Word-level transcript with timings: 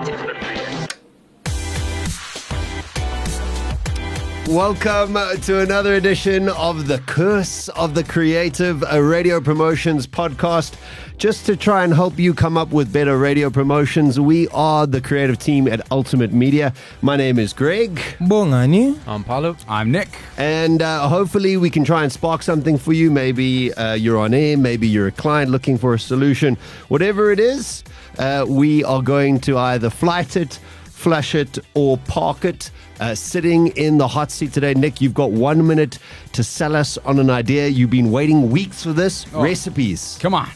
Buenos 0.00 0.22
días. 0.22 0.69
Welcome 4.50 5.14
to 5.42 5.60
another 5.60 5.94
edition 5.94 6.48
of 6.48 6.88
The 6.88 6.98
Curse 6.98 7.68
of 7.68 7.94
the 7.94 8.02
Creative, 8.02 8.82
a 8.90 9.00
radio 9.00 9.40
promotions 9.40 10.08
podcast. 10.08 10.74
Just 11.18 11.46
to 11.46 11.56
try 11.56 11.84
and 11.84 11.94
help 11.94 12.18
you 12.18 12.34
come 12.34 12.56
up 12.56 12.70
with 12.70 12.92
better 12.92 13.16
radio 13.16 13.48
promotions, 13.48 14.18
we 14.18 14.48
are 14.48 14.88
the 14.88 15.00
creative 15.00 15.38
team 15.38 15.68
at 15.68 15.88
Ultimate 15.92 16.32
Media. 16.32 16.74
My 17.00 17.14
name 17.14 17.38
is 17.38 17.52
Greg, 17.52 17.94
Bongani. 18.18 18.98
I'm 19.06 19.22
Paulo. 19.22 19.56
I'm 19.68 19.92
Nick. 19.92 20.08
and 20.36 20.82
uh, 20.82 21.08
hopefully 21.08 21.56
we 21.56 21.70
can 21.70 21.84
try 21.84 22.02
and 22.02 22.10
spark 22.10 22.42
something 22.42 22.76
for 22.76 22.92
you. 22.92 23.08
Maybe 23.08 23.72
uh, 23.74 23.94
you're 23.94 24.18
on 24.18 24.34
air, 24.34 24.56
maybe 24.56 24.88
you're 24.88 25.06
a 25.06 25.12
client 25.12 25.52
looking 25.52 25.78
for 25.78 25.94
a 25.94 25.98
solution. 25.98 26.56
Whatever 26.88 27.30
it 27.30 27.38
is, 27.38 27.84
uh, 28.18 28.46
we 28.48 28.82
are 28.82 29.00
going 29.00 29.38
to 29.42 29.56
either 29.58 29.90
flight 29.90 30.36
it, 30.36 30.58
flush 31.00 31.34
it, 31.34 31.58
or 31.74 31.96
park 32.06 32.44
it. 32.44 32.70
Uh, 33.00 33.14
sitting 33.14 33.68
in 33.68 33.96
the 33.96 34.06
hot 34.06 34.30
seat 34.30 34.52
today, 34.52 34.74
Nick, 34.74 35.00
you've 35.00 35.14
got 35.14 35.30
one 35.30 35.66
minute 35.66 35.98
to 36.32 36.44
sell 36.44 36.76
us 36.76 36.98
on 36.98 37.18
an 37.18 37.30
idea. 37.30 37.66
You've 37.68 37.88
been 37.90 38.10
waiting 38.10 38.50
weeks 38.50 38.82
for 38.84 38.92
this. 38.92 39.24
Oh. 39.34 39.42
Recipes. 39.42 40.18
Come 40.20 40.34
on. 40.34 40.48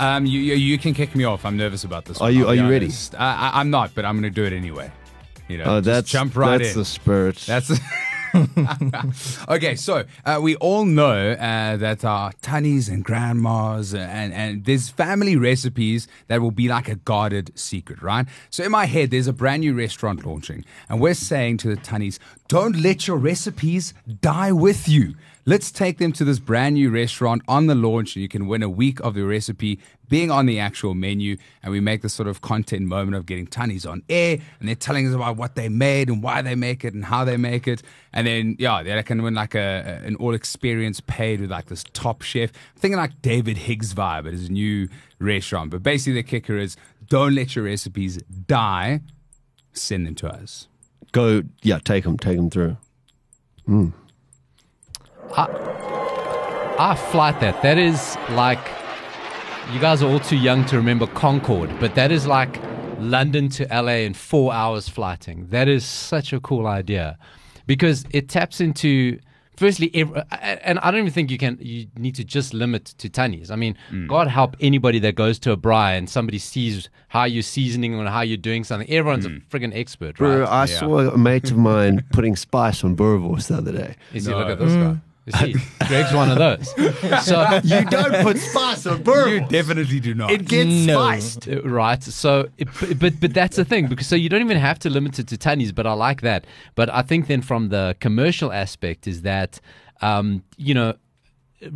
Um, 0.00 0.24
you, 0.26 0.40
you 0.40 0.54
you 0.54 0.78
can 0.78 0.94
kick 0.94 1.14
me 1.14 1.24
off. 1.24 1.44
I'm 1.44 1.56
nervous 1.56 1.84
about 1.84 2.06
this. 2.06 2.18
Are 2.20 2.24
one, 2.24 2.34
you- 2.34 2.48
are 2.48 2.54
you 2.54 2.68
ready? 2.68 2.86
honest. 2.86 3.14
I, 3.16 3.50
I, 3.52 3.60
I'm 3.60 3.70
not, 3.70 3.94
but 3.94 4.04
I'm 4.04 4.14
going 4.20 4.32
to 4.32 4.34
do 4.34 4.44
it 4.44 4.52
anyway. 4.52 4.90
You 5.46 5.58
know, 5.58 5.64
Oh, 5.66 5.80
that's 5.80 6.10
jump 6.10 6.36
right 6.36 6.58
that's 6.58 6.72
in. 6.72 6.78
the 6.78 6.84
spirit. 6.84 7.36
That's 7.46 7.68
okay. 9.48 9.74
So 9.76 10.04
uh, 10.24 10.38
we 10.42 10.56
all 10.56 10.84
know 10.84 11.32
uh, 11.32 11.76
that 11.76 12.04
our 12.04 12.32
tunnies 12.42 12.88
and 12.88 13.04
grandmas 13.04 13.94
and 13.94 14.32
and 14.32 14.64
there's 14.64 14.88
family 14.88 15.36
recipes 15.36 16.08
that 16.28 16.40
will 16.40 16.50
be 16.50 16.68
like 16.68 16.88
a 16.88 16.96
guarded 16.96 17.58
secret, 17.58 18.02
right? 18.02 18.26
So 18.50 18.64
in 18.64 18.70
my 18.70 18.86
head, 18.86 19.10
there's 19.10 19.26
a 19.26 19.32
brand 19.32 19.60
new 19.60 19.74
restaurant 19.74 20.24
launching, 20.24 20.64
and 20.88 21.00
we're 21.00 21.14
saying 21.14 21.58
to 21.58 21.68
the 21.68 21.76
tunnies, 21.76 22.18
don't 22.48 22.76
let 22.76 23.06
your 23.06 23.16
recipes 23.16 23.94
die 24.20 24.52
with 24.52 24.88
you. 24.88 25.14
Let's 25.50 25.72
take 25.72 25.98
them 25.98 26.12
to 26.12 26.22
this 26.22 26.38
brand 26.38 26.76
new 26.76 26.90
restaurant 26.90 27.42
on 27.48 27.66
the 27.66 27.74
launch, 27.74 28.14
and 28.14 28.22
you 28.22 28.28
can 28.28 28.46
win 28.46 28.62
a 28.62 28.68
week 28.68 29.00
of 29.00 29.14
the 29.14 29.24
recipe 29.24 29.80
being 30.08 30.30
on 30.30 30.46
the 30.46 30.60
actual 30.60 30.94
menu. 30.94 31.38
And 31.64 31.72
we 31.72 31.80
make 31.80 32.02
this 32.02 32.14
sort 32.14 32.28
of 32.28 32.40
content 32.40 32.82
moment 32.82 33.16
of 33.16 33.26
getting 33.26 33.48
tunnies 33.48 33.84
on 33.84 34.04
air, 34.08 34.38
and 34.60 34.68
they're 34.68 34.76
telling 34.76 35.08
us 35.08 35.12
about 35.12 35.36
what 35.36 35.56
they 35.56 35.68
made 35.68 36.08
and 36.08 36.22
why 36.22 36.40
they 36.40 36.54
make 36.54 36.84
it 36.84 36.94
and 36.94 37.04
how 37.04 37.24
they 37.24 37.36
make 37.36 37.66
it. 37.66 37.82
And 38.12 38.28
then, 38.28 38.54
yeah, 38.60 38.84
they 38.84 39.02
can 39.02 39.24
win 39.24 39.34
like 39.34 39.56
a, 39.56 40.00
an 40.04 40.14
all 40.20 40.34
experience 40.34 41.00
paid 41.00 41.40
with 41.40 41.50
like 41.50 41.66
this 41.66 41.82
top 41.94 42.22
chef. 42.22 42.52
I'm 42.76 42.80
thinking 42.80 42.98
like 42.98 43.20
David 43.20 43.56
Higgs 43.56 43.92
vibe 43.92 44.28
at 44.28 44.32
his 44.32 44.50
new 44.50 44.88
restaurant. 45.18 45.72
But 45.72 45.82
basically, 45.82 46.12
the 46.12 46.22
kicker 46.22 46.58
is 46.58 46.76
don't 47.08 47.34
let 47.34 47.56
your 47.56 47.64
recipes 47.64 48.22
die. 48.46 49.00
Send 49.72 50.06
them 50.06 50.14
to 50.14 50.28
us. 50.28 50.68
Go, 51.10 51.42
yeah, 51.62 51.80
take 51.80 52.04
them, 52.04 52.18
take 52.18 52.36
them 52.36 52.50
through. 52.50 52.76
Mm. 53.68 53.94
I 55.36 55.70
I 56.80 56.94
flight 56.94 57.40
that. 57.40 57.60
That 57.60 57.76
is 57.76 58.16
like, 58.30 58.58
you 59.70 59.78
guys 59.80 60.02
are 60.02 60.10
all 60.10 60.18
too 60.18 60.38
young 60.38 60.64
to 60.64 60.76
remember 60.76 61.06
Concorde, 61.08 61.78
but 61.78 61.94
that 61.94 62.10
is 62.10 62.26
like 62.26 62.58
London 62.98 63.50
to 63.50 63.66
LA 63.70 64.00
in 64.06 64.14
four 64.14 64.54
hours 64.54 64.88
flighting. 64.88 65.46
That 65.48 65.68
is 65.68 65.84
such 65.84 66.32
a 66.32 66.40
cool 66.40 66.66
idea 66.66 67.18
because 67.66 68.06
it 68.12 68.28
taps 68.28 68.60
into. 68.60 69.18
Firstly, 69.56 69.90
ev- 69.92 70.24
and 70.40 70.78
I 70.78 70.90
don't 70.90 71.00
even 71.00 71.12
think 71.12 71.30
you 71.30 71.36
can. 71.36 71.58
You 71.60 71.86
need 71.98 72.14
to 72.14 72.24
just 72.24 72.54
limit 72.54 72.86
to 72.96 73.10
tunnies. 73.10 73.50
I 73.50 73.56
mean, 73.56 73.76
mm. 73.90 74.08
God 74.08 74.26
help 74.26 74.56
anybody 74.58 74.98
that 75.00 75.16
goes 75.16 75.38
to 75.40 75.52
a 75.52 75.56
braai 75.58 75.98
and 75.98 76.08
somebody 76.08 76.38
sees 76.38 76.88
how 77.08 77.24
you're 77.24 77.42
seasoning 77.42 77.92
and 77.92 78.08
how 78.08 78.22
you're 78.22 78.38
doing 78.38 78.64
something. 78.64 78.88
Everyone's 78.88 79.26
a 79.26 79.28
mm. 79.28 79.42
friggin' 79.50 79.76
expert, 79.76 80.18
right? 80.18 80.36
Bro, 80.36 80.46
I 80.46 80.64
saw 80.64 81.00
a 81.00 81.18
mate 81.18 81.50
of 81.50 81.58
mine 81.58 82.02
putting 82.10 82.36
spice 82.36 82.82
on 82.82 82.96
boerewors 82.96 83.48
the 83.48 83.58
other 83.58 83.72
day. 83.72 83.96
You 84.14 84.20
see, 84.20 84.34
look 84.34 84.48
at 84.48 84.58
this 84.58 84.72
mm. 84.72 84.94
guy. 84.94 85.00
You 85.40 85.54
see, 85.54 85.60
Greg's 85.86 86.12
one 86.12 86.30
of 86.30 86.38
those. 86.38 86.68
So 87.24 87.60
You 87.64 87.84
don't 87.84 88.22
put 88.22 88.38
spice 88.38 88.86
on 88.86 89.02
boerewors. 89.04 89.48
definitely 89.48 90.00
do 90.00 90.14
not. 90.14 90.30
It 90.30 90.46
gets 90.48 90.70
No. 90.86 90.94
spiced. 91.00 91.48
Uh, 91.48 91.62
Right. 91.62 92.02
So, 92.02 92.48
it, 92.58 92.68
but- 92.80 92.98
but 92.98 93.20
but 93.20 93.34
that's 93.34 93.56
the 93.56 93.64
thing 93.64 93.86
because 93.88 94.06
so 94.06 94.16
you 94.16 94.28
don't 94.28 94.42
even 94.42 94.58
have 94.58 94.78
to 94.80 94.90
limit 94.90 95.18
it 95.18 95.28
to 95.28 95.36
tunnies. 95.36 95.74
But 95.74 95.86
I 95.86 95.92
like 95.92 96.20
that. 96.22 96.46
But 96.74 96.88
I 96.92 97.02
think 97.02 97.26
then 97.26 97.42
from 97.42 97.68
the 97.68 97.96
commercial 98.00 98.52
aspect 98.52 99.06
is 99.06 99.22
that 99.22 99.60
um, 100.02 100.42
you 100.56 100.74
know 100.74 100.94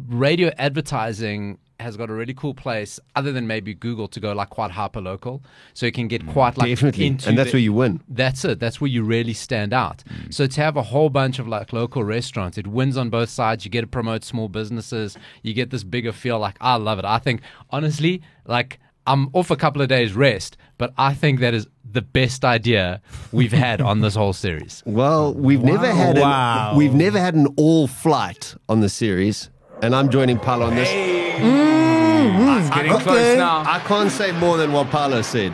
radio 0.08 0.50
advertising 0.58 1.58
has 1.80 1.96
got 1.96 2.08
a 2.08 2.12
really 2.12 2.34
cool 2.34 2.54
place 2.54 3.00
other 3.16 3.32
than 3.32 3.46
maybe 3.46 3.74
Google 3.74 4.06
to 4.08 4.20
go 4.20 4.32
like 4.32 4.50
quite 4.50 4.70
hyper 4.70 5.00
local. 5.00 5.42
So 5.74 5.86
you 5.86 5.92
can 5.92 6.08
get 6.08 6.24
mm. 6.24 6.32
quite 6.32 6.56
like 6.56 6.68
Definitely. 6.68 7.06
into 7.06 7.28
And 7.28 7.36
that's 7.38 7.50
the- 7.50 7.56
where 7.56 7.62
you 7.62 7.72
win. 7.72 8.00
that's 8.08 8.44
it. 8.44 8.60
That's 8.60 8.80
where 8.80 8.88
you 8.88 9.02
really 9.02 9.34
stand 9.34 9.72
out. 9.72 10.02
Mm. 10.08 10.32
So 10.32 10.46
to 10.46 10.60
have 10.60 10.76
a 10.76 10.82
whole 10.82 11.10
bunch 11.10 11.38
of 11.38 11.48
like 11.48 11.72
local 11.72 12.04
restaurants, 12.04 12.58
it 12.58 12.66
wins 12.66 12.96
on 12.96 13.10
both 13.10 13.28
sides. 13.30 13.64
You 13.64 13.70
get 13.70 13.80
to 13.82 13.86
promote 13.86 14.24
small 14.24 14.48
businesses. 14.48 15.16
You 15.42 15.52
get 15.54 15.70
this 15.70 15.84
bigger 15.84 16.12
feel. 16.12 16.38
Like 16.38 16.56
I 16.60 16.76
love 16.76 16.98
it. 16.98 17.04
I 17.04 17.18
think 17.18 17.40
honestly, 17.70 18.22
like 18.46 18.78
I'm 19.06 19.28
off 19.34 19.50
a 19.50 19.56
couple 19.56 19.82
of 19.82 19.88
days 19.88 20.14
rest, 20.14 20.56
but 20.78 20.94
I 20.96 21.12
think 21.12 21.40
that 21.40 21.52
is 21.54 21.66
the 21.90 22.00
best 22.02 22.44
idea 22.44 23.02
we've 23.32 23.52
had 23.52 23.80
on 23.80 24.00
this 24.00 24.14
whole 24.14 24.32
series. 24.32 24.82
Well, 24.86 25.34
we've 25.34 25.62
never 25.62 25.86
had 25.92 26.18
Wow. 26.18 26.70
an, 26.72 26.76
we've 26.78 26.94
never 26.94 27.20
had 27.20 27.34
an 27.34 27.48
all 27.56 27.86
flight 27.86 28.54
on 28.68 28.80
the 28.80 28.88
series, 28.88 29.50
and 29.82 29.94
I'm 29.94 30.08
joining 30.08 30.38
Paulo 30.38 30.66
on 30.66 30.74
this. 30.74 30.88
It's 31.36 32.70
getting 32.70 32.92
Okay. 32.92 33.02
close 33.04 33.36
now. 33.36 33.62
I 33.66 33.78
can't 33.80 34.10
say 34.10 34.32
more 34.32 34.56
than 34.56 34.72
what 34.72 34.90
Paulo 34.90 35.22
said. 35.22 35.52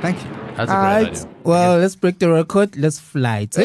Thank 0.00 0.22
you. 0.24 0.30
That's 0.56 0.70
a 0.70 0.74
All 0.74 0.80
great 0.82 0.92
right. 1.04 1.06
idea. 1.10 1.28
Well, 1.44 1.78
let's 1.78 1.96
break 1.96 2.18
the 2.18 2.30
record. 2.30 2.76
Let's 2.76 2.98
fly 2.98 3.40
it. 3.50 3.56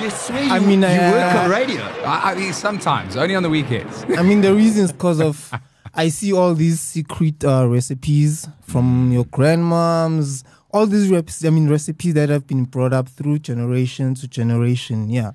You 0.00 0.10
swear 0.10 0.42
I 0.52 0.58
you, 0.58 0.66
mean, 0.66 0.80
you 0.80 0.86
uh, 0.88 1.10
work 1.12 1.34
on 1.44 1.50
radio. 1.50 1.82
I, 2.04 2.32
I 2.32 2.34
mean, 2.34 2.52
sometimes, 2.52 3.16
only 3.16 3.36
on 3.36 3.44
the 3.44 3.50
weekends. 3.50 4.04
I 4.16 4.22
mean, 4.22 4.40
the 4.40 4.52
reason 4.62 4.84
is 4.84 4.92
because 4.92 5.20
of 5.20 5.52
I 5.94 6.08
see 6.08 6.32
all 6.32 6.54
these 6.54 6.80
secret 6.80 7.44
uh, 7.44 7.68
recipes 7.68 8.48
from 8.62 9.12
your 9.12 9.24
grandmoms. 9.24 10.42
All 10.72 10.86
these 10.86 11.08
reps, 11.08 11.44
I 11.44 11.50
mean, 11.50 11.68
recipes 11.68 12.14
that 12.14 12.30
have 12.30 12.46
been 12.48 12.64
brought 12.64 12.92
up 12.92 13.08
through 13.08 13.40
generation 13.40 14.14
to 14.16 14.26
generation. 14.26 15.08
Yeah, 15.08 15.32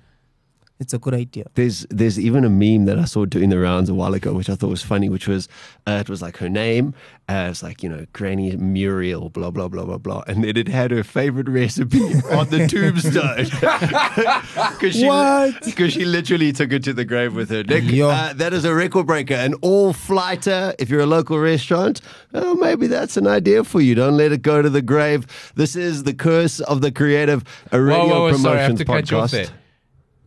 it's 0.79 0.93
a 0.93 0.99
good 0.99 1.13
idea. 1.13 1.45
There's 1.55 1.85
there's 1.89 2.19
even 2.19 2.43
a 2.45 2.49
meme 2.49 2.85
that 2.85 2.99
I 2.99 3.05
saw 3.05 3.25
doing 3.25 3.49
the 3.49 3.57
rounds 3.59 3.89
a 3.89 3.93
while 3.95 4.13
ago, 4.13 4.33
which 4.33 4.49
I 4.49 4.55
thought 4.55 4.69
was 4.69 4.83
funny, 4.83 5.09
which 5.09 5.27
was 5.27 5.47
uh, 5.87 5.97
it 6.01 6.09
was 6.09 6.21
like 6.21 6.37
her 6.37 6.49
name, 6.49 6.93
uh, 7.29 7.47
it's 7.49 7.63
like 7.63 7.81
you 7.81 7.89
know 7.89 8.05
Granny 8.13 8.55
Muriel, 8.55 9.29
blah 9.29 9.49
blah 9.49 9.67
blah 9.67 9.85
blah 9.85 9.97
blah, 9.97 10.23
and 10.27 10.43
then 10.43 10.55
it 10.55 10.67
had 10.67 10.91
her 10.91 11.03
favorite 11.03 11.49
recipe 11.49 12.03
on 12.31 12.49
the 12.49 12.67
tombstone. 12.71 13.47
Because 14.77 14.95
she 14.95 15.69
because 15.69 15.93
she 15.93 16.05
literally 16.05 16.51
took 16.51 16.71
it 16.71 16.83
to 16.83 16.93
the 16.93 17.05
grave 17.05 17.33
with 17.35 17.49
her. 17.49 17.63
Nick, 17.63 17.85
uh, 17.99 18.33
that 18.33 18.53
is 18.53 18.65
a 18.65 18.73
record 18.73 19.07
breaker, 19.07 19.33
an 19.33 19.53
all 19.55 19.93
flighter. 19.93 20.75
If 20.79 20.89
you're 20.89 21.01
a 21.01 21.05
local 21.07 21.39
restaurant, 21.39 22.01
oh, 22.33 22.55
maybe 22.55 22.87
that's 22.87 23.17
an 23.17 23.27
idea 23.27 23.63
for 23.63 23.81
you. 23.81 23.95
Don't 23.95 24.17
let 24.17 24.31
it 24.31 24.41
go 24.41 24.61
to 24.61 24.69
the 24.69 24.81
grave. 24.81 25.25
This 25.55 25.75
is 25.75 26.03
the 26.03 26.13
curse 26.13 26.59
of 26.61 26.81
the 26.81 26.91
creative, 26.91 27.43
a 27.71 27.81
radio 27.81 27.97
Whoa, 27.97 28.07
whoa, 28.07 28.09
whoa, 28.09 28.31
promotions 28.31 28.41
sorry, 28.43 28.59
I 28.59 28.61
have 28.63 28.75
to 28.75 28.85
podcast. 28.85 28.87
cut 28.87 29.11
you 29.11 29.17
off 29.17 29.31
there. 29.31 29.47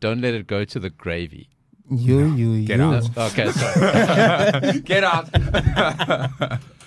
Don't 0.01 0.21
let 0.21 0.35
it 0.35 0.47
go 0.47 0.65
to 0.65 0.81
the 0.81 0.91
gravy. 0.91 1.51
You, 1.91 2.35
you, 2.35 2.65
Get 2.65 2.79
you. 2.79 2.85
out. 2.85 3.17
Okay, 3.17 3.51
sorry. 3.51 4.81
Get 4.85 5.05
out. 5.05 5.29